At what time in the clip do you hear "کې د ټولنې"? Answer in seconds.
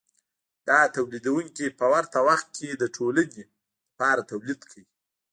2.57-3.43